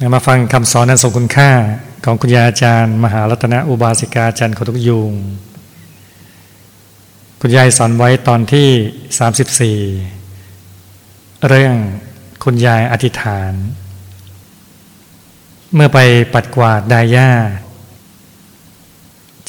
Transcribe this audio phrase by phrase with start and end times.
[0.00, 1.50] มาฟังคำสอนนั้นทรงคุณค่า
[2.04, 5.12] ของคุณยาอาจารย์ มหารัตนอุบาสิกาจันทร์ขทุกยูง
[7.40, 11.74] คุณยายสอนไว้ตอนที่ 34 เรื่อง
[12.44, 13.52] คุณยายอธิษฐาน
[15.74, 15.98] เมื่อไป
[16.34, 17.30] ปัดกวาดไดย่า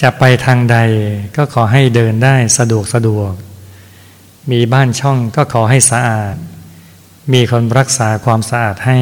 [0.01, 0.77] จะไปทางใด
[1.35, 3.33] ก็ขอให้เดินได้สะดวกสะดวก
[4.51, 6.35] มีบ้านช่องก็ขอให้สะอาด
[7.33, 8.99] มีคนรักษาความสะอาดให้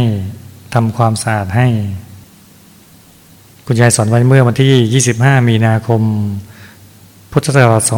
[0.77, 1.67] ทำความสะอาดให้
[3.67, 6.01] คุณยายสอนไว้เมื่อวันที่ 25 มีนาคม
[7.31, 7.91] พุทธศักราช 2523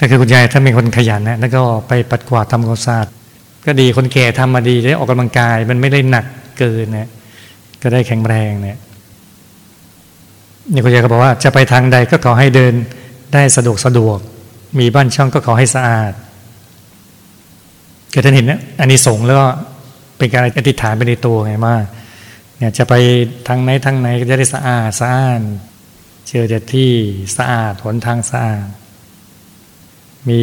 [0.00, 3.06] ก็คือคุณยายถ้าเป็นคนขยันนะแล้วก็ไปปัดกวาดทำความสะอาด
[3.66, 6.24] ก็ดีคนแก่ทำมาดีได้ออกกำลังกาย มันไม่ได้หนัก
[6.58, 7.08] เกินนะ
[7.82, 8.78] ก็ได้แข็งแรงเนี่ย
[10.72, 12.74] นี่คุณยายก็บอกว่าจะไปทางใดก็ขอให้เดิน
[13.32, 14.18] ได้สะดวกสะดวก
[14.78, 16.12] มีบ้านช่องก็ขอให้สะอาด
[18.16, 19.46] คือท่านเห็นนะอันนี้สงแล้วก็
[20.18, 21.76] เป็นการอธิษฐานไปในตัวไงว่า
[22.56, 22.94] เนี่ยจะไป
[23.48, 25.40] ทางไหนทางไหนก็จะได้สะอาดสะอาด
[26.28, 26.90] เจอแต่ที่
[27.36, 28.66] สะอาดหนทางสะอาด
[30.28, 30.42] มี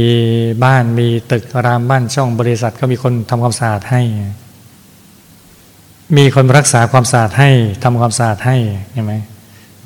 [0.64, 4.02] บ้านมีตึกรามบ้านช่องบริษัทก็มีคนทำความสะอาดให้
[6.18, 7.50] มีคนรักษาความสะอาดให้
[7.84, 8.58] ทำความสะอาดให้
[8.94, 9.14] ใช่ไหม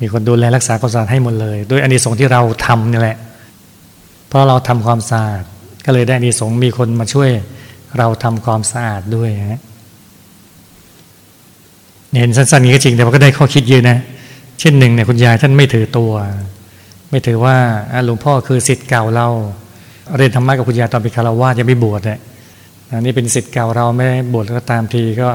[0.00, 3.18] มีคนดูแลรักษาความสะอาดให้หมดเลยด้วยอานิสงส์ที่เราทำนี่แหละ
[4.26, 5.42] เพราะเราทำความสะอาด
[5.84, 7.30] ก็เลยได้อานิสงส์มีคนมาช่วย
[7.98, 9.60] เราทำความสะอาดด้วยฮะ
[12.18, 13.98] เห็นสั้นๆนี้ก็จริงแต่ว่าก็ได้ข้อคิดเยอะนะ
[14.60, 16.12] เช่นหนึ่งเนี่ยคุณยายท่านไม่ถือตัว
[17.10, 17.56] ไม่ถือว่า
[18.04, 19.28] หลวงพ่อคือสิทธิ์เก่าเรา
[20.16, 22.20] เรียนธรรมะกับคุณยายตอนเป็นคารวะยังไม่บวชเนี่ย
[23.00, 25.28] นี่เป็นสิทธิ์เก่าเราไม่บวชก็ตามทีก็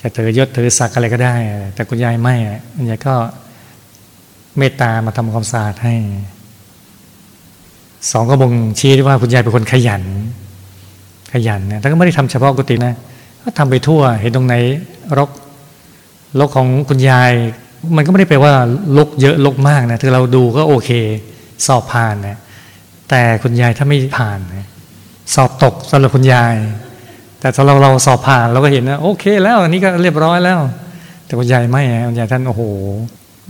[0.00, 1.34] จะถือยศถือศักดิ์อะไรก็ได้
[1.74, 2.34] แต่คุณยายไม่
[2.76, 3.14] คุณยายก็
[4.58, 5.94] เมตตามาทำความสะอาดให้
[8.10, 10.02] สองก็บ่งชี้ว่าคุณยายเป็นคนขยัน
[11.34, 12.94] ขยันนะแต่ก็ไม่ได้ทำเฉพาะกุฏินะ
[13.42, 14.54] ก็ทำไปทั่ว เห็นตรงไหน
[15.18, 15.30] รก
[16.40, 17.32] รกของคุณยาย
[17.96, 18.52] มันก็ไม่ได้แปลว่า
[18.98, 20.90] ลกเยอะลกมากนะถ้าเราดูก็โอเค
[21.66, 22.38] สอบผ่านนะ
[23.10, 24.66] แต่คุณยายถ้าไม่ผ่านนะ
[25.34, 26.54] สอบตกสำหรับคุณยาย
[27.40, 30.58] แต่ถ้าเราเราสอบผ่านเราก็เห็นนะโอเค แล้วอันนี้ก็เรียบร้อยแล้ว
[31.26, 32.62] แต่คุณยายไม่คุณยายท่านโอ้โห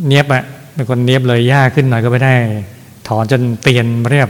[0.07, 2.35] เนียบอะเป็นคนเนียบเลยยากขึ้นหน่อยก็ไม่ได้
[3.09, 4.29] ถอนจนเตียนเรียบ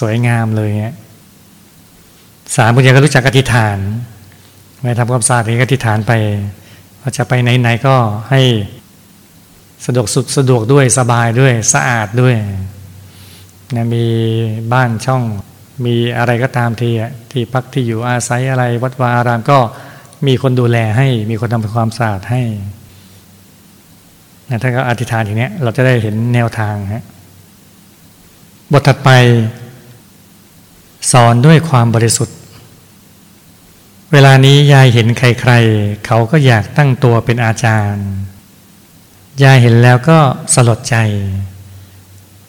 [0.00, 0.94] สวยงามเลยเงี้ย
[2.56, 3.78] สามคุณยายก็รู้จักอธิษฐาน
[4.80, 6.12] ไม่ทำความสะอาดเองอธิษฐานไป
[7.00, 7.96] ว่าจะไปไหนๆก็
[8.30, 8.42] ให้
[9.86, 12.34] สะดวกสุดสะดวกด้วยสบายด้วยสะอาดด้วย
[13.74, 14.06] นะมี
[14.72, 15.22] บ้านช่อง
[15.84, 16.90] มีอะไรก็ตามที
[17.30, 19.58] ที่พักที่อยู่อาศัยอะไรวัดวาอารามก็
[20.26, 22.42] มีคนดูแลให้มีคนทำความสะอาดให้
[24.48, 27.04] นะถ้าก็อธิษฐานอย่างนี้เราจะได้เห็นแนวทางฮะ
[28.72, 29.10] บทถัดไป
[31.12, 32.36] สอนด้วยความบริสุทธิ์
[34.14, 38.08] เวลานี้ยายเห็นใครๆ เขาก็อยากตั้งตัวเป็นอาจารย์
[39.42, 40.18] ยายเห็นแล้วก็
[40.54, 40.96] สลดใจ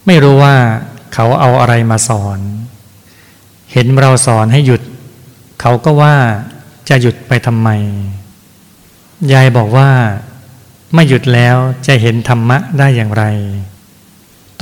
[0.06, 0.56] ไม่รู้ว่า
[1.14, 2.38] เขาเอาอะไรมาสอน
[3.72, 4.82] เห็นเราสอนให้หยุด
[5.60, 6.16] เขาก็ว่า
[6.88, 7.68] จะหยุดไปทำไม
[9.32, 9.90] ยายบอกว่า
[10.94, 13.24] ไม่หยุดแล้วจะเห็นธรรมะได้อย่างไร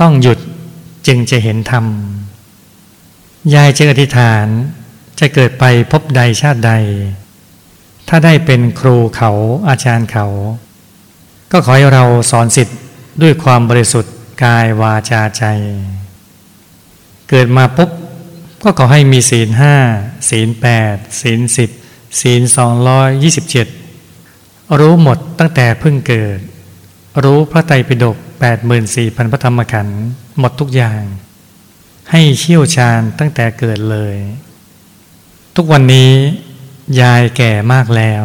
[0.01, 0.39] ต้องหยุด
[1.07, 1.85] จึงจะเห็นธรรม
[3.55, 4.47] ยายจึงอธิษฐาน
[5.19, 6.73] จะเกิดไปพบใดชาติใด
[8.07, 9.31] ถ้าได้เป็นครูเขา
[9.69, 10.25] อาจารย์เขา
[11.51, 12.79] ก็ขอให้เราสอนสิทธิ์
[13.21, 14.13] ด้วยความบริสุทธิ์
[14.43, 15.43] กายวาจาใจ
[17.29, 17.89] เกิดมาปุ๊บ
[18.63, 19.75] ก็ขอให้มีศีลห้า
[20.29, 21.69] ศีลแปดศีลสิบ
[22.21, 23.67] ศีลสองร้อยยี่สิบเจ็ด
[24.79, 26.39] รู้หมดตั้งแต่เพิ่งเกิด
[27.23, 30.01] รู้พระไตรปิฎกแปดหมื่นสี่พันพระธรรมขันธ์
[30.39, 31.01] หมดทุกอย่าง
[32.11, 34.15] ให้เชี่ยวชาญตั้งแต่เกิดเลย
[35.57, 36.11] ทุกวันนี้
[37.01, 38.23] ยายแก่มากแล้ว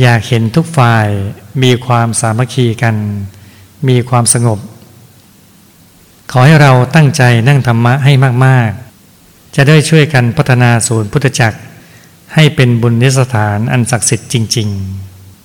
[0.00, 1.08] อยากเห็นทุกฝ่าย
[1.62, 2.94] มีความสามัคคีกัน
[3.88, 4.58] มีความสงบ
[6.32, 8.12] ขอให้เราตั้งใจนั่งธรรมะให้
[8.44, 8.70] มาก
[9.12, 11.58] ๆ จะได้ช่วยกันพัฒนาศูนย์พุทธจักร
[12.34, 14.68] ให้เป็นบุญนิสถานอันศักดิ์สิทธิ์จริง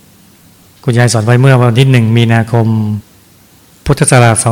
[0.04, 2.68] ๆ คุณยายสอนไว้เมื่อวันที่หนึ่งมีนาคม
[3.86, 4.46] พุทธศักราช 2524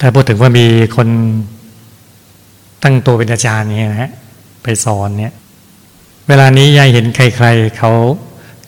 [0.00, 0.66] ถ้าพูดถึงว่ามี
[0.96, 1.08] คน
[2.82, 4.10] ตั้งตัวเป็นอาจารย์เนี่ยนะฮะ
[4.62, 5.32] ไปสอนเนี่ย
[6.28, 7.92] เวลานี้ยายเห็นใครๆเขา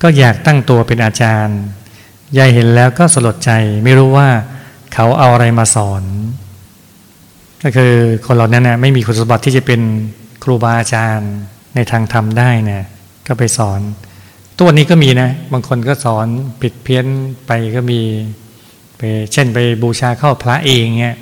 [0.02, 1.58] ก็อยากตั้งตัวเป็นอาจารย์
[2.38, 3.50] ยายเห็นแล้วก็สลดใจ
[3.84, 4.28] ไม่รู้ว่า
[4.94, 6.02] เขาเอาอะไรมาสอน
[7.62, 7.92] ก็คือ
[8.26, 9.80] คนเรานั้นนะไม่มีคุณสมบัติที่จะเป็น
[10.42, 11.32] ครูบาอาจารย์
[11.74, 12.84] ในทางธรรมได้เนี่ย
[13.26, 13.80] ก็ไปสอน
[14.58, 16.26] ตัวนี้ก็มีนะ บางคนก็สอน
[16.60, 17.06] ผิดเพี้ยน
[17.46, 18.00] ไปก็มี
[18.98, 19.02] ไป
[19.32, 21.16] เช่นไปบูชาเข้าพระเองเนี่ย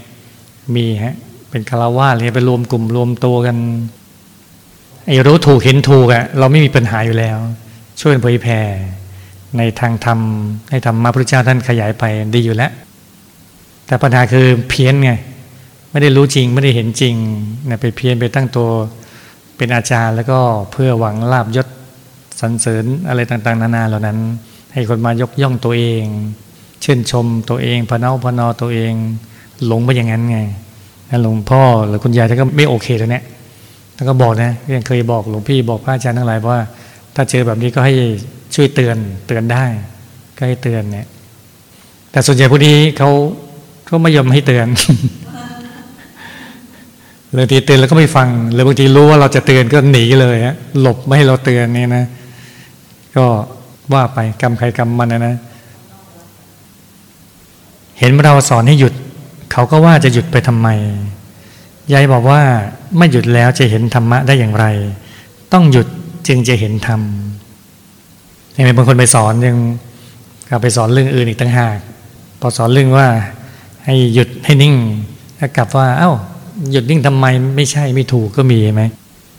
[0.76, 1.14] มีฮะ
[1.52, 3.56] เป็นคารวะอะไรไปรวมกลุ่มรวมตัวกัน
[5.06, 7.38] ไอ้รู้ถูกเห็นถูกอะเราไม่มีปัญหาอยู่แล้ว
[8.00, 8.60] ช่วยเผยแผ่
[9.58, 10.18] ในทางธรรม
[10.70, 12.04] ให้ธรรมะพระเจ้าท่านขยายไป
[12.34, 12.72] ดีอยู่แล้ว
[13.86, 15.10] แต่ปัญหาคือเพี้ยนไง
[15.90, 17.14] ไม่ได้รู้จริงไม่ได้เห็นจริง
[17.66, 18.68] เนี่ยไปเพี้ยนไปตั้งตัว
[19.56, 20.40] เป็นอาจารย์แล้วก็
[20.72, 21.66] เพื่อหวังลาบยศ
[22.40, 24.18] สรรเสริญอะไรต่างๆ นานาเหล่านั้น
[24.72, 26.04] ให้คนมายกย่องตัวเอง
[26.80, 28.92] เชื่นชมตัวเองพนาพนอตัวเอง
[29.66, 30.38] หลงไปอย่างนั้นไง
[31.22, 33.24] หลวงพ่อหรือคุณยายท่านก็ไม่โอเคตัวเนี้ย
[33.96, 36.60] ท่านก็บอกนะยังเคยบอกหลวงพี่บอกพระอาจารย์ทั้งหลายว่า
[37.14, 37.94] ถ้าเจอแบบนี้ก็ให้
[38.54, 39.64] ช่วยเตือนเตือนได้
[40.36, 41.06] ก็ให้เตือนเนี่ย
[42.10, 43.10] แต่ส่วนใหญ่พวกนี้เขา
[43.86, 44.66] เขาไม่ยอมให้เตือน
[47.36, 52.04] บางทีเตือนแล้วก็ไม่ฟังหรือบางทีรู้ว่าเราจะเตือนก็หนีเลยฮะหลบไม่ให้เราเตือนนี่นะ
[53.16, 53.24] ก็
[53.94, 55.34] ว่าไปกรรมใครกรรมมันนะนะ
[57.98, 58.94] เห็นเราสอนให้หยุด
[59.52, 60.68] เขาก็ว่าจะหยุดไปทำไม
[61.92, 62.42] ยายบอกว่า
[62.96, 64.66] ไม่หยุดแล้วจะเห็นธรรมะได้อย่างไร
[65.52, 65.86] ต้องหยุด
[66.28, 67.00] จึงจะเห็นธรรม
[68.56, 69.56] ยังไงบางคนไปสอนยัง
[70.48, 71.78] กลับไปสอนเรื่องอื่นอีกต่างหาก
[72.40, 73.08] พอสอนเรื่องว่า
[73.84, 74.74] ให้หยุดให้นิ่ง
[75.36, 76.12] แล้วกลับว่า เอา้า
[76.72, 77.26] หยุดนิ่งทำไม
[77.56, 78.82] ไม่ใช่ไม่ถูกก็มีไหม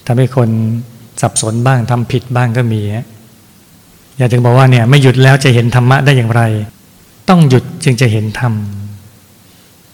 [0.07, 0.49] ทำให้คน
[1.21, 2.81] สับสนบ้างทำผิดบ้างก็มี
[4.17, 6.41] อยากถึงบอกว่าเนี่ย ไม่หยุดแล้วจะเห็นธรรมะได้อย่างไร
[7.29, 8.53] ต้องหยุดจึงจะเห็นธรรม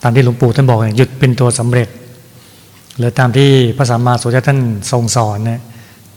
[0.02, 1.90] ตามที่หลวงปู่ท่านบอกหยุดเป็นตัวสำเร็จ
[2.98, 4.60] หรือตามที่พระสัมมาสัมพุทธท่าน
[4.92, 5.60] ทรงสอนเนี่ย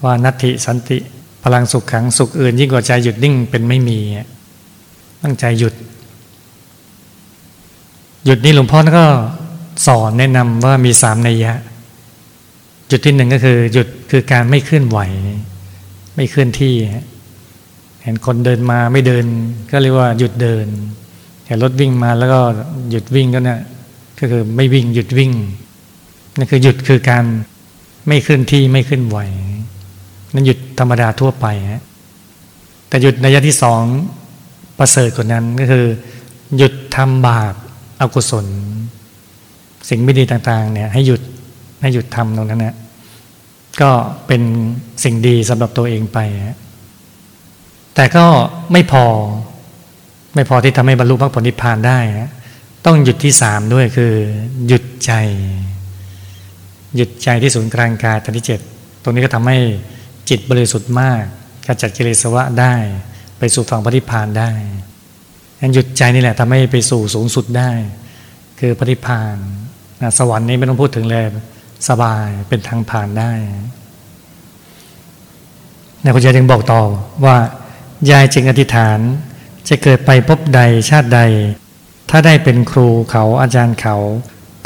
[0.05, 0.99] ว่านัตถิสันติ
[1.44, 3.99] พลังสุขขังสุขอื่น ยิ่งกว่าใจหยุดนิ่งเป็นไม่มี
[5.23, 5.75] ตั้งใจหยุด
[8.26, 9.05] หยุดนี่หลวงพ่อก็
[9.87, 11.52] สอนแนะนำว่ามีสามนัยยะ
[12.90, 14.99] จุดที่หนึ่งก็คือ หยุดคือการไม่เคลื่อนไหว
[16.17, 16.75] ไม่เคลื่อนที่
[18.02, 19.25] เห็นคนเดินมาไม่เดิน
[19.70, 20.67] ก็เรียกว่าหยุดเดิน
[21.46, 22.40] เห็นรถวิ่งมาแล้วก็
[22.90, 23.61] หยุดวิ่งก็เนี่ย
[24.22, 25.32] ก็คือไม่วิ่งหยุดวิ่ง
[26.36, 27.24] นั่นคือหยุดคือการ
[28.08, 29.19] ไม่เคลื่อนที่ไม่เคลื่อนไหว
[30.34, 31.82] นั่นหยุดธรรมดาทั่วไปฮะ
[32.88, 33.82] แต่หยุดในยะที่สอง
[34.78, 35.86] ประเสริฐกว่านั้นก็คือ
[36.56, 37.54] หยุดทำบาป
[38.00, 38.46] อกุศล
[39.88, 41.22] สิ่งไม่ดีต่างๆ เนี่ย ให้หยุด
[41.80, 42.76] ให้หยุดทำตรงนั้นนะ
[43.80, 43.90] ก็
[44.26, 44.42] เป็น
[45.04, 46.18] สิ่งดีสำหรับตัวเองไป
[46.48, 46.58] ฮะ
[47.94, 48.25] แต่ก็
[48.72, 49.04] ไม่พอ
[50.34, 52.30] ไม่พอที่ทำให้บรรลุมรรคผลนิพพานได้ฮะ
[52.87, 54.12] ต้องหยุดที่สามด้วยคือ
[54.67, 55.12] หยุดใจ
[56.96, 58.61] หยุดใจที่ศูนย์กลางกายตอนที่เจ็ด
[59.02, 59.58] ตรงนี้ก็ทำให้
[60.29, 61.23] จิตบริสุทธิ์มาก
[61.67, 62.75] กระจัดกิเลสวะได้
[63.38, 64.50] ไปสู่ฝั่งปฏิพพานได้
[65.61, 67.70] งั้นหยุดใจนี่แหละทำให้ไปสู่สูงสุดได้
[68.61, 69.37] คือปฏิพาน
[70.19, 71.25] สวรรค์นี้ไม่ต้องพูดถึงเลย
[71.88, 73.32] สบายเป็นทางผ่านได้
[76.02, 76.82] นายคุณยายจึงบอกต่อ
[77.25, 77.37] ว่า
[78.11, 78.99] ยายจึงอธิษฐาน
[79.69, 81.20] จะเกิดไปพบใดชาติใด
[82.14, 83.97] ถ้าได้เป็นครูเขาอาจารย์เขา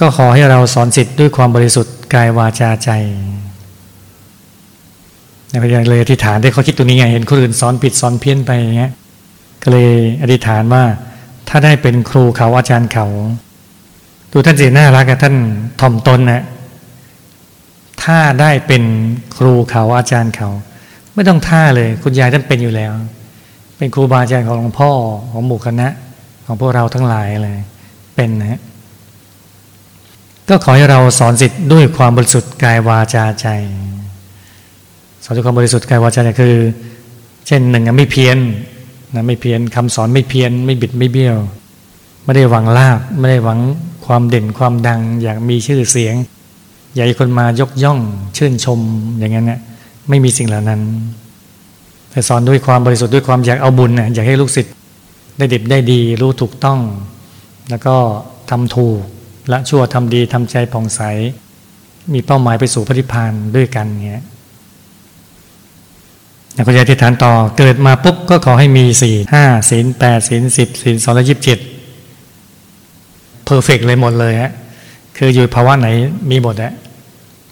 [0.00, 2.90] ก็ขอให้เราสอนสิทธิ์ด้วยความบริสุทธิ์กายวาจาใจ
[5.50, 8.92] ในายายเลยอธิษฐานได้เขาคิดตัวนี้ไงเห็นคนอื่นสอนผิดสอนเพี้ยนไปอย่างเงี้ย
[9.62, 9.90] ก็เลย
[10.22, 10.84] อธิษฐานว่า
[11.48, 13.06] ถ้าได้เป็นครูเขาอาจารย์เขา
[14.32, 15.36] ดูท่านสีน่ารักกับท่าน
[15.80, 16.42] ทอมตนนะ
[18.02, 18.82] ถ้าได้เป็น
[19.38, 20.50] ครูเขาอาจารย์เขา
[21.14, 22.92] ไม่ต้องท่าเลย คุณยายท่านเป็นอยู่แล้ว
[23.76, 24.90] เป็นครูบาอาจารย์ของหลวงพ่อ
[25.32, 25.88] ของหมู่คณะ
[26.46, 27.58] ของพวกเราทั้งหลายเลย
[28.14, 28.60] เป็นนะ
[30.48, 33.46] ก็ขอให้เราสอนสิทธิ์ด้วยความบริสุทธิ์กายวาจาใจ
[35.24, 36.56] สอนด้วยความบริสุทธิ์กายวาจาใจคือ
[37.46, 38.38] เช่นหนึ่งไม่เพี้ยน
[39.14, 41.36] นะไม่เพี้ยนคำสอนไม่เพี้ยน ไม่บิดไม่เบี้ยว
[42.24, 43.58] ไม่ได้หวังลาบไม่ได้หวัง
[44.06, 46.14] ความเด่นความดัง อยากมีชื่อเสียง
[46.94, 47.98] อยากให้คนมายกย่อง
[48.36, 48.80] ชื่นชม
[49.18, 49.60] อย่างนั้นเนี่ย
[50.08, 50.80] ไม่มีสิ่งเหล่านั้น
[52.10, 54.72] แต่สอนด้วยความบริสุทธิ์ด้วยความอยากเอาบุญเนี่ยอยากให้ลูกศิษย์
[55.38, 56.80] ได้ดิบได้ดีรู้ถูกต้อง
[57.70, 57.96] แล้วก็
[58.50, 59.00] ทำถูก
[59.52, 61.00] ละชั่วทำดีทำใจผ่องใส
[62.12, 64.24] มีเป้าหมายไปสู่พระนิพพานด้วยกันเงี้ย
[66.56, 71.58] นะคุณยายที่ฐานต่อเกิดมาปุ๊บก็ขอให้มีสี่ห้าศีลแปดศีลสิบศีลสองร้อยิบเจ็ด
[73.44, 74.52] เพอร์เฟกเลยหมดเลยฮะ
[75.16, 75.88] คืออยู่ภาวะไหน
[76.30, 76.72] มีหมดอะ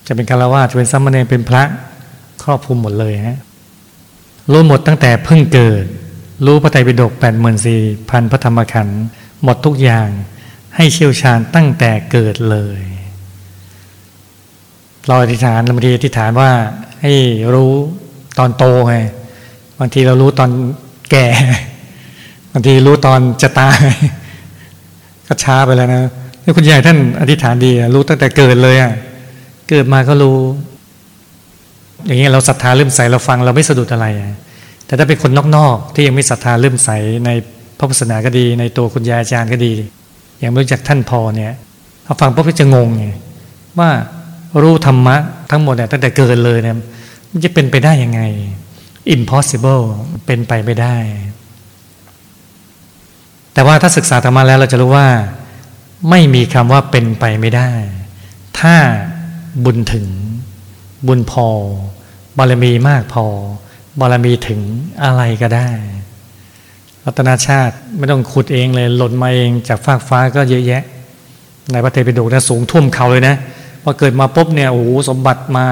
[0.06, 1.62] จะเป็นคารวะจะเป็นสัมมาเนเป็นพระ
[2.42, 3.38] ครอบคลุมหมดเลยฮะ
[4.52, 5.84] รู้หมดตั้งแต่เพิ่งเกิด
[6.44, 9.02] รู้พระไตรปิฎกแปดหมื่นสี่พันพระธรรมขันธ์
[9.42, 10.08] หมดทุกอย่าง
[10.76, 12.80] ให้เชี่ยวชาญตั้งแต่เกิดเลย
[15.06, 16.50] เราอธิษฐานบางทีอธิษฐานว่า
[17.02, 17.14] ให้
[17.54, 17.72] รู้
[18.38, 18.96] ตอนโตไง
[19.78, 20.50] บางทีเรารู้ตอน
[21.10, 21.26] แก่
[22.52, 23.78] บางทีรู้ตอนจะตาย
[25.26, 26.02] ก็ช้าไปแล้วนะ
[26.44, 28.92] นี่คุณยายท่านอธิษฐานดีรู้ตั้งแต่เกิดเลยอะ
[29.68, 30.38] เกิดมาก็รู้
[32.06, 34.06] อย่างนี้ยเราศรัทธาเริ่มใส่เราฟังเราไม่สะดุดอะไร
[34.94, 36.90] แต่ถ้าเป็นคนนอกๆ ที่ยังไม่ศรัทธาเริ่มใส
[37.26, 37.30] ใน
[37.78, 39.72] พระพุทธศาสนาก็ดี ในตัวคุณยายอาจารย์ก็ดี
[40.42, 41.52] ย่างไม่รู้จักท่านพอเนี่ย
[42.06, 43.04] พอฟังปุ๊บก็จะงงไง
[43.78, 43.90] ว่า
[44.62, 45.16] รู้ธรรมะ
[45.50, 46.76] ทั้งหมดเนี่ยตั้งแต่เกิดเลยเนี่ย
[47.30, 48.20] มันจะเป็นไปได้ยังไง
[49.14, 49.84] impossible
[50.26, 50.96] เป็นไปไม่ได้
[53.54, 55.08] แต่ว่าถ้าศึกษาธรรมะแล้วเราจะรู้ว่า
[56.10, 57.72] ไม่มีคำว่าเป็นไปไม่ได้
[58.58, 58.74] ถ้า
[59.64, 60.06] บุญถึง
[61.06, 61.48] บุญพอ
[62.38, 63.26] บารมีมากพอ
[64.00, 64.60] บารมีถึง
[65.04, 65.68] อะไรก็ได้
[67.04, 70.82] รัตนาชาติไม่ต้องขุดเองเลย หล่นมาเองจากฟากฟ้าก็เยอะแยะ
[71.72, 73.36] ในพระเทปิฎกนะสูงท่วมเขาเลยนะ
[73.82, 75.66] พอเกิดมาปุ๊บเนี่ยโอ้โหสมบัติมา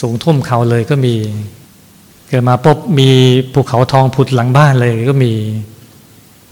[0.00, 1.14] สูงท่วมเขาเลยก็มี
[2.28, 3.08] เกิดมาปุ๊บมี
[3.52, 5.32] ภูเขาทองผุดหลังบ้านเลยก็มี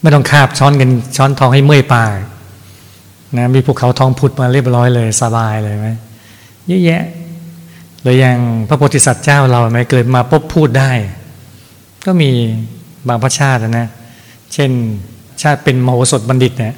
[0.01, 2.17] ไม่ต้องคาบช้อนเงินช้อนทองให้เมื่อยปาก
[3.37, 5.89] นะมีภูเขาทองผุดมาเรียบร้อยเลยสบายเลยไหม
[6.67, 7.03] เยอะแยะ
[8.03, 8.39] หรืออย่าง
[8.69, 10.91] พระโพธิสัตว์เจ้าเราไหมเกิดมาปบพูดได้
[12.07, 12.31] ก็มี
[13.09, 13.89] บางพระชาตินะ
[14.53, 14.71] เช่น
[15.43, 16.75] ชาติเป็นมโหสถบัณฑิตเนี่ย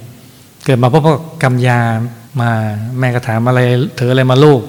[0.65, 1.81] เกิดมาปุ๊บก็กำยา
[2.41, 2.51] มา
[2.99, 3.61] แม่ก็ถามอะไร
[3.97, 4.61] เธออะไรมาลูก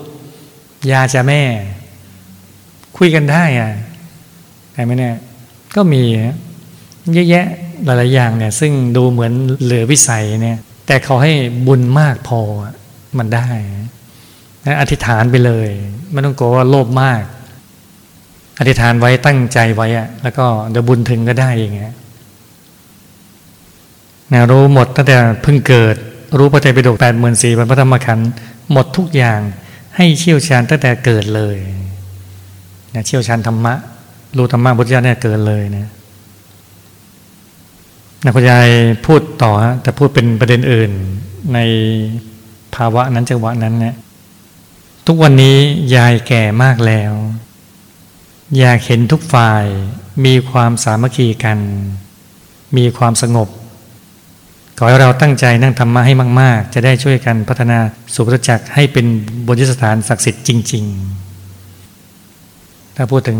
[0.91, 1.41] ยาจะแม่
[2.97, 3.71] คุยกันได้อะ
[4.73, 5.15] แต่ไหมเนี่ย
[5.75, 6.01] ก็มี
[7.13, 7.45] เยอะแยะ
[7.85, 9.33] หลายๆอย่างเนี่ย ซึ่งดูเหมือน
[9.63, 10.57] เหลือวิสัยเนี่ย
[10.87, 11.33] แต่เขาให้
[11.67, 12.39] บุญมากพอ
[13.17, 13.47] มันได้
[14.65, 15.69] นะอธิษฐานไปเลย
[16.11, 17.23] ไม่ต้องกลัวว่าโลภมาก
[18.59, 21.93] อธิษฐานไว้ตั้งใจไว้อะแล้วก็เดี๋ยวบุญถึงก็ได้อย่างเงี้ย
[24.33, 25.95] นะรู้หมดตั้งแต่เพิ่งเกิด
[26.37, 28.29] รู้พระไตรปิฎกแปดหมื่นสี่พระธรรมขันธ์
[28.71, 29.39] หมดทุกอย่าง
[29.95, 31.57] ให้เชี่ยวชาญตั้งแต่เกิดเลย
[32.95, 33.73] นะเชี่ยวชาญธรรมะ
[34.37, 35.89] รู้ธรรมะพุทธเจ้าเนี่ยเกิดเลยนะ
[38.23, 38.69] นะคุณยาย
[39.05, 40.91] พูดต่อฮะแต่พูดเป็นประเด็นอื่น
[41.53, 41.59] ใน
[42.75, 43.95] ภาวะนั้นจังหวะนั้นเนี่ย
[45.07, 45.57] ทุกวันนี้
[45.95, 47.13] ยายแก่มากแล้ว
[48.57, 49.65] อยากเห็นทุกฝ่าย
[50.25, 51.59] มีความสามัคคีกัน
[52.77, 53.49] มีความสงบ
[54.77, 57.77] ขอให้เราตั้งใจนั่งธรรมะให้มาก ๆ จะได้ช่วยกันพัฒนา
[58.15, 59.05] สุขจักรให้เป็น
[59.47, 60.83] บนยสถานศักดิ์สิทธิ์จริง
[61.69, 63.39] ๆ ถ้าพูดถึง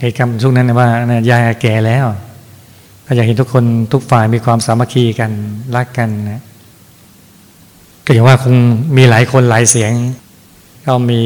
[0.00, 0.88] เหตุการณ์ช่วงนั้นว่า
[1.30, 2.06] ยายแก่แล้ว
[3.06, 5.30] ก็อยากเห็นทุกคนทุกฝ่ายมีความสามัคคีกัน
[5.76, 6.42] รักกันนะ
[8.04, 8.54] ก็อย่างว่าคง
[8.96, 9.92] มีหลายคนหลายเสียง
[10.86, 11.22] ก็มี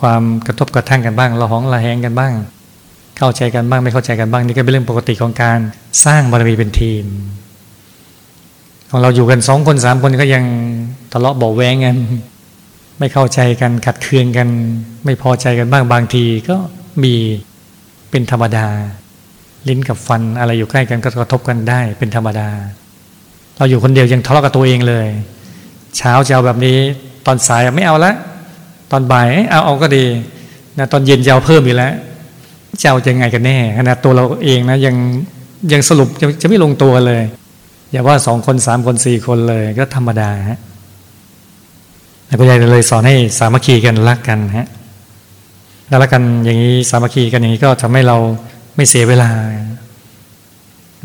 [0.00, 2.32] ความกระทบกระทั่งกันบ้างระหองระแหงกันบ้าง
[3.18, 5.58] เข้าใจกันบ้างไม่เข้าใจกันบ้างนี่ก็เป็นเรื่องปกติของการ
[6.04, 7.04] สร้างบารมีเป็นทีม
[8.90, 10.44] ของเราอยู่กันสองคนสามคนก็ยัง
[11.12, 11.96] ทะเลาะเบาแวงกัน
[12.98, 14.48] ไม่เข้าใจกันขัดเคืองกัน
[15.04, 16.56] ไม่พอใจกันบ้างบางทีก็
[17.02, 17.14] มี
[18.10, 18.66] เป็นธรรมดา
[19.68, 22.48] ลิ้นกับฟันอะไรอยู่ใกล้กันก็กระทบกันได้เป็นธรรมดา
[23.56, 25.08] เราอยู่คนเดียวยังทะเลาะกับตัวเองเลย
[25.96, 26.78] เช้าจะเอาแบบนี้
[27.26, 28.12] ตอนสายไม่เอาละ
[28.90, 30.04] ตอนบ่ายเอาเอาก็ดี
[30.78, 31.92] นะตอนเย็นจะเอาเพิ่มอีกแล้ว
[32.80, 34.96] จะเอายังไงกันแน่ขนาดตัวเราเองนะยัง
[35.72, 37.22] ยังสรุปจะจะไม่ลงตัวเลย
[37.92, 40.58] อย่าว่าสองคนสามคนสี่คนเลยก็ธรรมดาฮะ
[42.26, 44.68] แล้วพระยายเลยสอนให้สามัคคีกันรักกันฮะ
[45.88, 48.16] แล้วรักกันอย่างนี้สามัคคีกันอย่างนี้ก็ทำให้เรา
[48.76, 49.30] ไม่เสียเวลา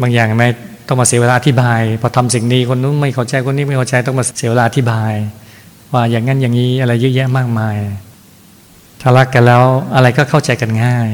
[0.01, 0.49] บางอย่างไม่
[0.87, 5.13] ต้องมาเสียเวลาอธิบายพอทำสิ่งนี้คนนู้นไม่เข้าใจคนนี้ไม่เข้าใจต้องมาเสียเวลาอธิบาย
[5.93, 7.75] ว่าอย่างนั้นอย่างนี้อะไรเยอะแยะมากมาย
[9.01, 9.63] ถ้ารักกันแล้ว
[9.95, 11.09] อะไรก็เข้าใจกันง่าย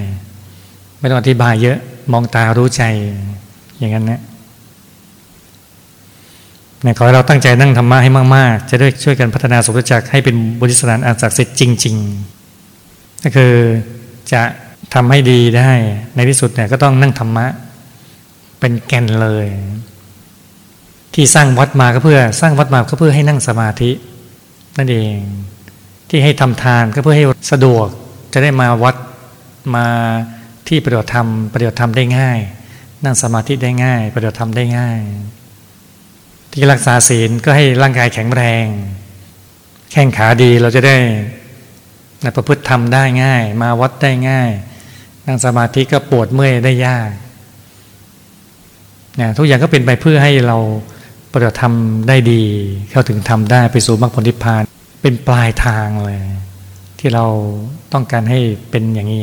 [1.00, 1.78] ไม่ต้องอธิบายเยอะ
[2.12, 2.84] มองตารู้ใจ
[3.78, 4.22] อย่างนั้นนะ
[6.82, 11.96] เนี่ยขอให้เราตั้งใจนั่งธรรมะให้มาก ๆ จะได้ช่วยกันพัฒนาสุขจักให้เป็นบุญสถานอันศักดิ์สิทธิ์จริง
[12.60, 13.54] ๆ ก็คือ
[14.34, 14.42] จะ
[14.94, 15.72] ทำให้ดีได้
[16.16, 17.46] ในที่สุดเนี่ยก็ต้องนั่งธรรมะ
[18.60, 19.48] เป็นแก่นเลย
[21.14, 23.92] ที่สร้างวัดมาก็เพื่อ สร้างวัดมาก็เพื่อให้นั่งสมาธิ
[24.78, 25.18] นั่นเอง
[26.10, 27.88] ที่ให้ทำทานก็เพื่อให้สะดวก
[28.34, 28.96] จะได้มาวัด
[29.76, 29.86] มา
[30.68, 32.40] ที่ปฏิบัติธรรมปฏิบัติธรรมได้ง่าย
[33.04, 35.00] นั่งสมาธิได้ง่าย ปฏิบัติธรรมได้ง่าย
[36.52, 38.66] ที่รักษาศีลก็ให้ร่างกายแข็งแรง
[39.92, 40.98] แข้งขาดีเราจะได้
[42.36, 44.52] ประพฤติธรรมได้ง่าย มาวัดได้ง่าย
[45.26, 47.10] นั่งสมาธิก็ปวดเมื่อยได้ยาก
[49.16, 50.58] เนี่ยทุกอย่างก็เป็นไปเพื่อให้เรา
[51.32, 51.74] ปฏิบัติธรรม
[52.08, 52.42] ได้ดี
[52.90, 54.64] เข้าถึงธรรมได้ไปสู่มรรคผลนิพพาน
[55.02, 56.18] เป็นปลายทางเลย
[57.00, 57.26] ที่เรา
[57.94, 59.22] ต้องการให้เป็นอย่างนี้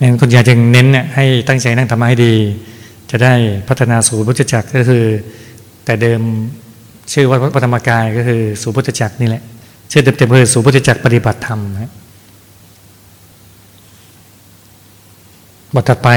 [0.00, 2.34] นั้นคุณยายจึงเน้นเนี่ยให้ตั้งใจนั่งธรรมะให้ดี
[3.10, 3.34] จะได้
[3.68, 5.04] พัฒนาสู่พุทธจักรก็คือ
[5.84, 6.20] แต่เดิม
[7.12, 9.42] ชื่อว่าพระธรรมกายก็คือสู่พุทธจักรนี่แหละ
[9.90, 11.92] ชื่อเต็มๆคือสู่พุทธจักรปฏิบัติธรรมนะ
[15.74, 16.08] บทต่อไป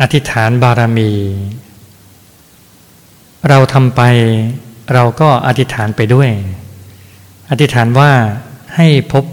[0.00, 1.10] อธิษฐานบารมี
[3.48, 4.02] เราทำไป
[4.92, 6.30] เราก็อธิษฐานไปด้วย
[7.50, 8.12] อธิษฐานว่า
[8.76, 9.24] ให้พบ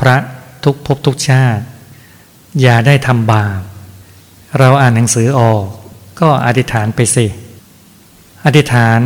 [0.00, 0.16] พระ
[0.64, 1.62] ทุกภพทุกชาติ
[2.60, 3.60] อย่าได้ทำบาป
[4.58, 5.64] เราอ่านหนังสือออก
[6.20, 7.26] ก็อธิษฐานไปสิ
[8.46, 8.98] อธิษฐาน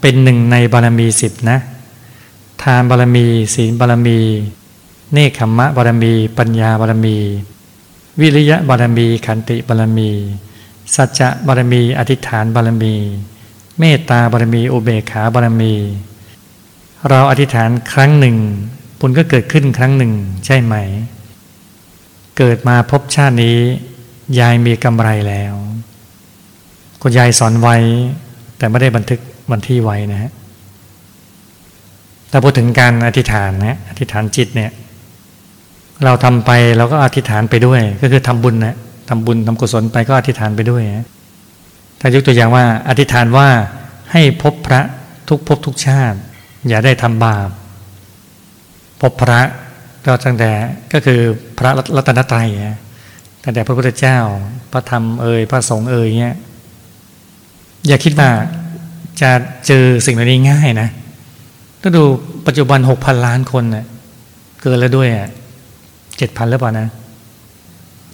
[0.00, 1.58] เป็นหนึ่งในบารมีสิบนะ
[2.62, 4.18] ทานบารมี ศีลบารมี
[5.12, 7.16] เนคขมมะบารมี ปัญญาบารมี
[8.20, 10.10] วิริยะบารมี ขันติบารมี
[10.94, 12.94] สัจจะบารมี อธิษฐานบารมี
[13.78, 15.74] เมตตาบารมีอุเบกขาบารมี
[17.08, 18.36] เราอธิษฐานครั้งหนึ่ง
[18.98, 20.12] บุญก็เกิดขึ้นครั้งหนึ่ง
[20.46, 20.74] ใช่ไหม
[22.38, 23.56] เกิดมาพบชาตินี้
[24.38, 25.54] ยายมีกำไรแล้ว
[27.02, 27.76] คุณยายสอนไว้
[28.58, 29.20] แต่ไม่ได้บันทึก
[29.50, 30.32] วันที่ไว้นะฮะ
[32.30, 34.70] ถ้าพูดถึงการอธิษฐานนะอธิษฐานจิตเนี่ย
[36.04, 38.76] เราทำไปเราก็อธิษฐานไปด้วย ก็คือทำบุญนะ
[39.08, 41.06] ทำบุญทำกุศลไปก็อธิษฐานไปด้วยนะ
[42.00, 43.48] ถ้ายกตัวอย่างว่า อธิษฐานว่า
[44.12, 44.80] ให้พบพระ
[45.28, 46.18] ทุกภพทุกชาติ
[46.68, 47.48] อย่าได้ทำบาป
[49.00, 49.40] พบพระ
[50.06, 50.50] ก็ตั้งแต่
[50.92, 51.20] ก็คือ
[51.58, 52.48] พระรัตนตรัย
[53.42, 54.18] ตั้งแต่พระพุทธเจ้า
[54.72, 56.36] พระธรรมเอ่ยพระสงฆ์เอ่ยเงี้ย
[57.86, 58.30] อย่าคิดว่า
[59.20, 59.30] จะ
[59.66, 60.88] เจอสิ่งเหล่านี้ง่ายนะ
[61.80, 62.02] ถ้าดู
[62.46, 63.84] ปัจจุบันหกพันล้านคนเน่ย
[64.60, 65.28] เกินแล้วด้วยอะ
[66.16, 66.88] เจ็ดพันหรือเปล่านะ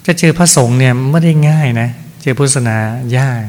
[0.07, 1.89] จะเจอพระสงฆ์เนี่ยไม่ได้ง่ายนะ
[2.23, 2.77] เจอพุทธศาสนา
[3.17, 3.43] ยาก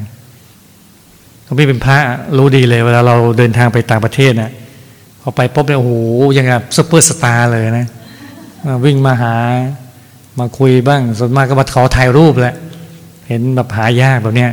[1.45, 1.97] หลวงพี่เป็นพระ
[2.37, 4.51] รู้ดีเลยเวลาเราเดินทางไปต่างประเทศนะ่ะ
[5.21, 5.91] พอไปพบเนี่ยโอ้โห
[6.37, 7.87] ยังแบบซุปเปอร์สตาร์เลยนะ
[8.85, 9.35] วิ่งมาหา
[10.39, 12.55] มาคุยบ้างส่วนมากก็มาขอถ่ายรูปแหละ
[13.27, 14.51] เห็นแบบหายากแบบเนี้ย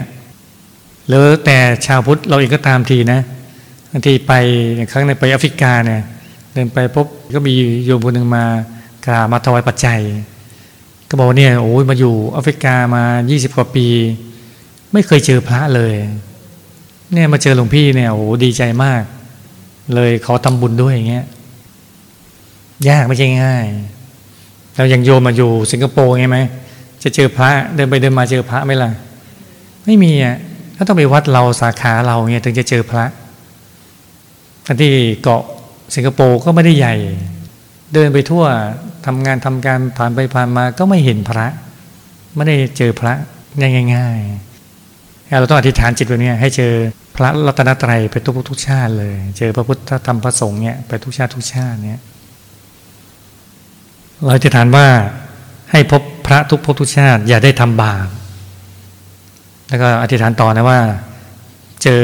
[1.08, 3.20] หรือแต่ชาวพุทธเราเองก็ตามทีนะ
[3.90, 4.32] บางทีไป
[4.92, 6.02] ครั้งในไปแอฟริกาเนี่ย
[6.52, 8.44] เดินไปพบก็มีโยมคนหนึ่งมา
[9.06, 10.00] กราบมาถวายปัจจัย
[11.08, 13.87] ก็บอกเนี่ยโอ้ยมาอยู่แอฟริกามายี่สิบกว่าปี
[14.92, 15.94] ไม่เคยเจอพระเลย
[17.12, 19.02] เนี่ยมาเจอหลวงพี่เนี่ยโอ้โหดีใจมาก
[19.95, 21.25] เลยขอทำบุญด้วยอย่างเงี้ย
[22.88, 23.64] ยากไม่ใช่ง่าย
[24.76, 26.38] เราอยังโยมมาอยู่สิงคโปร์ไงไหม
[27.02, 28.90] จะเจอพระเดินไปเดินมาเจอพระไหมล่ะ
[29.87, 30.37] ไม่มีอะ
[30.76, 33.04] ถ้าต้องไปวัดเราสาขาเราเงี้ยถึงจะเจอพระ
[34.66, 34.92] ทันที่
[35.23, 35.42] เกาะ
[35.95, 36.95] สิงคโปร์ก็ไม่ได้ใหญ่
[37.95, 38.45] เดินไปทั่ว
[39.07, 41.47] ทำงานทำการผ่านไปผ่านมาก็ไม่เห็นพระ
[42.35, 43.12] ไม่ได้เจอพระ
[43.94, 44.52] ง่ายๆ
[45.40, 46.73] เราต้องอธิษฐานจิตแบบนี้ให้เจอ
[47.16, 52.01] พระรัตนตรัยไปทุกทุกชาติเลย เจอพระพุทธธรรมพระสงฆ์เนี่ยไปทุกชาติทุกชาติเนี่ย
[54.27, 54.87] เราจะฐานว่า
[55.71, 58.07] ให้พบพระทุกภพทุกชาติ อย่าได้ทำบาป
[59.68, 60.81] แล้วก็อธิษฐานต่อนะว่า
[61.83, 62.03] เจอ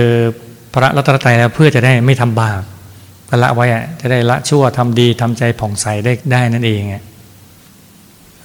[0.72, 2.62] พระรัตนตรัยแล้วเพื่อจะได้ไม่ทำบาป
[3.28, 3.66] ก็ละไว้
[4.00, 6.82] จะได้ละชั่วทำดีทำใจผ่องใสได้ได้นั่นเอง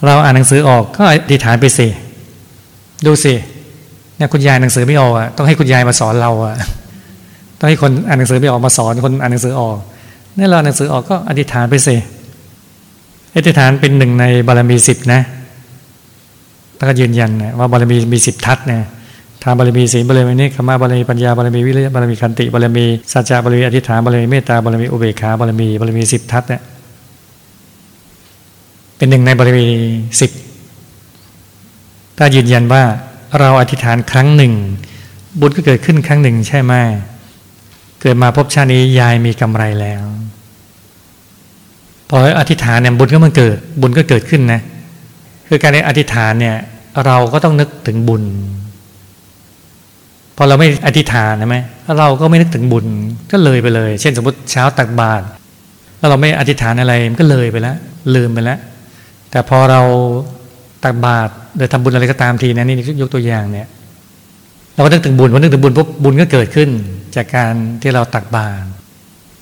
[0.06, 1.88] เราอ่านหนังสือออกก็อธิษฐานไปสิ
[3.06, 3.34] ดูสิ
[4.18, 6.56] เนี่ยคุณยายหนังสือไม่ออกต้องให้คุณยายมาสอนเราอะ
[7.60, 9.78] ต้องให้คนอ่านหนังสือไม่ออกมาสอนคนอ่านหนังสือออก
[10.38, 11.96] นี่เราอ่านหนังสือออกก็อธิษฐานไปสิ
[13.36, 15.22] อธิษฐานเป็นหนึ่งในบารมีสิบนะ
[16.78, 18.82] แล้วก็ยืนยันว่าบารมีมีสิบทัศเนี่ย
[19.44, 26.62] ทานบารมีศีลบารมีนิคมาบารมีปัญญาบารมีวิริยะบารมีคันติบารมีสัจจะบารมีอธิษฐานบารมีเมตตาบารมีอุเบกขาบารมีบารมีสิบทัศเนี่ย
[28.98, 29.66] เป็นหนึ่งในบารมี
[30.20, 30.32] สิบ
[32.18, 32.84] ถ้ายืนยันว่า
[33.40, 34.54] เราอธิษฐานครั้งหนึ่ง
[35.40, 36.74] บุญก็เกิดขึ้นครั้งหนึ่งใช่ไหม
[38.02, 40.04] เกิดมาพบชาตินี้ยายมีกำไรแล้ว
[42.10, 44.62] พออธิษฐานเนี่ยบุญก็มันเกิด บุญก็เกิดขึ้นนะ
[45.48, 46.58] คือการอธิษฐานเนี่ย
[47.06, 48.24] เราก็ต้องนึกถึงบุญ
[50.38, 51.58] พอเราไม่อธิษฐานใช่ไหม
[52.00, 52.86] เราก็ไม่นึกถึงบุญ
[53.32, 55.26] ก็เลยไปเลย เช่นสมมติเช้าตักบาตร
[55.98, 57.78] แล้วเราไม่อธิษฐานอะไรมันก็เลยไปแล้ว
[58.16, 58.60] ลืมไปแล้ว
[59.32, 59.82] แต่พอเรา
[60.84, 63.68] ตักบาตรหรือทำบุญอะไรก็ตามทีนะนี่ยกตัวอย่างเนี่ย
[64.74, 66.70] เราก็นึกถึงบุญพอนึกถึงบุญปุ๊บบุญก็เกิดขึ้น
[67.16, 68.66] จากการที่เราตักบาตร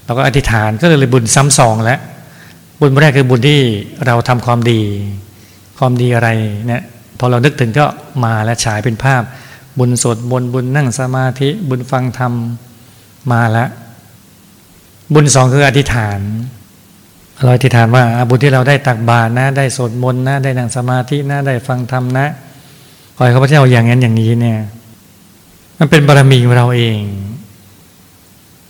[0.06, 2.00] เราก็อธิษฐานก็เลยบุญซ้ำสองแล้ว
[2.82, 3.60] บุญแรกคือบุญที่
[4.06, 4.82] เราทำความดี
[5.78, 6.30] ความดีอะไร
[6.68, 6.84] เนี่ย
[7.20, 7.86] พอเรานึกถึงก็
[8.26, 9.24] มาและฉายเป็นภาพ
[9.80, 12.34] บุญสดบนบุญนั่งสมาธิบุญฟังธรรม
[13.32, 13.70] มาแล้ว
[15.14, 16.20] บุญสองคืออธิษฐาน
[17.42, 22.28] เราอธิษฐานว่าบุญที่เราได้ตักบาตรนะ ได้สวดมนต์นะ ได้นั่งสมาธินะ ได้ฟังธรรมนะ
[23.16, 24.60] ขอให้ข้าพเจ้าอย่างนั้นอย่างนี้เนี่ย
[25.80, 26.98] มันเป็นบารมีของเราเอง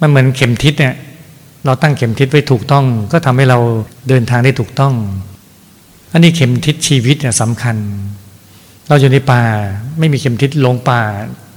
[0.01, 0.95] มันเหมือนเข็มทิศเนี่ย
[1.65, 3.59] เราตั้งเข็มทิศไว้ถูกต้อง ก็ทำให้เรา
[4.07, 4.93] เดินทางได้ถูกต้อง
[6.11, 7.75] อันนี้เข็มทิศชีวิตเนี่ยสำคัญ
[8.87, 9.43] เราอยู่ในป่า
[9.99, 11.01] ไม่มีเข็มทิศลงป่า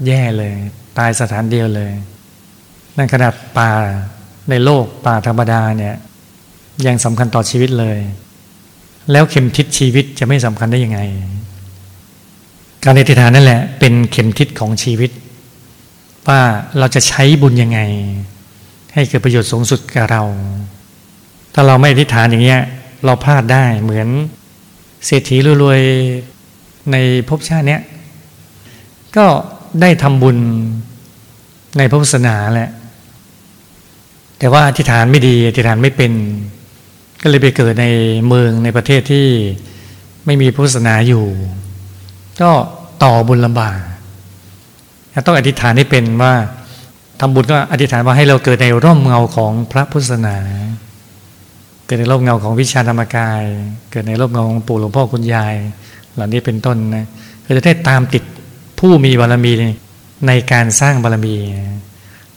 [0.06, 0.54] แย่เลย
[0.98, 1.92] ตายสถานเดียวเลย
[2.96, 3.70] นั่นขนาดป่า
[4.50, 5.96] ในโลกป่าธรรมดาเนี่ย
[6.86, 7.98] ยังสำคัญต่อชีวิตเลย
[9.12, 11.00] แล้วเข็มทิศชีวิตจะไม่สำคัญได้ยังไง
[12.82, 15.10] การในทิฏฐานนั่นแหละ เป็นเข็มทิศของชีวิต
[16.28, 16.40] ว่า
[16.78, 17.80] เราจะใช้บุญยังไง
[18.94, 20.22] ให้เกิดประโยชน์สูงสุดกับเรา
[21.54, 22.60] ถ้าเราไม่อธิษฐานอย่างเงี้ย
[23.04, 24.08] เราพลาดได้เหมือน
[25.06, 26.96] เศรษฐีรวยๆใน
[27.28, 27.82] ภพชาติเนี้ย
[29.16, 29.26] ก็
[29.80, 30.38] ได้ทำบุญ
[31.78, 32.70] ในพระพุทธศาสนาแหละ
[34.38, 36.12] แต่ว่าอธิษฐานไม่ดี อธิษฐานไม่เป็น
[37.26, 37.86] ก็เลยไปเกิดใน
[38.26, 39.28] เมืองในประเทศที่
[40.26, 41.24] ไม่มีพุทธศาสนาอยู่
[42.40, 42.50] ก็
[43.04, 43.78] ต่อบุญลำบาก
[45.26, 46.34] ต้องอธิษฐานให้เป็นว่า
[47.20, 50.36] ทำบุญก็อธิษฐานว่าให้เราเกิดในร่มเงาของพระพุทธศาสนา
[51.86, 53.42] เกิดในร่มเงาของวิชาธรรมกาย
[53.90, 55.54] เกิดในร่มเงาของปู่หลวงพ่อคุณยาย
[56.14, 57.06] เหล่านี้เป็นต้นนะ
[57.44, 58.22] ก็จะได้ตามติด
[58.78, 59.52] ผู้มีบารมี
[60.26, 61.34] ในการสร้างบารมี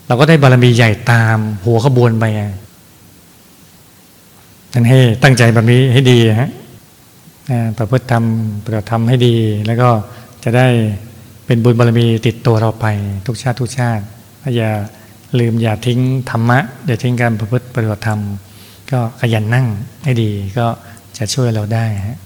[0.06, 6.50] เราก็ได้บารมีใหญ่ตามหัวขบวนไปันให้ตั้งใจแบบนี้ให้ดีฮะ
[7.78, 9.34] ประพฤติทำปฏิบัติทำให้ดี
[9.66, 9.90] แล้วก็
[10.44, 10.66] จะได้
[11.46, 12.86] เป็นบุญบารมีติดตัวเราไป
[13.26, 14.04] ทุกชาติทุกชาติ
[14.56, 14.70] อย่า
[15.40, 18.20] ลืมอย่าทิ้งธรรมะอย่าทิ้งการประพฤติปฏิบัติธรรม
[18.92, 19.66] ก็ขยันนั่ง
[20.04, 20.66] ให้ดีก็
[21.18, 22.18] จะช่วยเราได้ฮะ